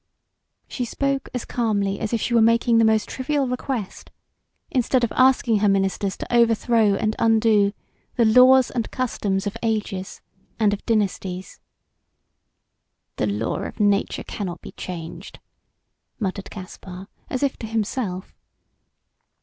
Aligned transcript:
She 0.67 0.83
spoke 0.83 1.29
as 1.31 1.45
calmly 1.45 1.99
as 1.99 2.11
if 2.11 2.19
she 2.19 2.33
were 2.33 2.41
making 2.41 2.79
the 2.79 2.83
most 2.83 3.07
trivial 3.07 3.47
request 3.47 4.09
instead 4.71 5.03
of 5.03 5.13
asking 5.15 5.59
her 5.59 5.69
ministers 5.69 6.17
to 6.17 6.35
overthrow 6.35 6.95
and 6.95 7.15
undo 7.19 7.71
the 8.15 8.25
laws 8.25 8.71
and 8.71 8.89
customs 8.89 9.45
of 9.45 9.55
ages 9.61 10.19
and 10.59 10.73
of 10.73 10.83
dynasties. 10.87 11.59
"The 13.17 13.27
law 13.27 13.57
of 13.59 13.79
nature 13.79 14.23
cannot 14.23 14.61
be 14.61 14.71
changed," 14.71 15.37
muttered 16.19 16.49
Caspar, 16.49 17.07
as 17.29 17.43
if 17.43 17.55
to 17.57 17.67
himself. 17.67 18.33